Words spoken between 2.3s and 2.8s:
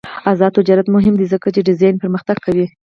کوي.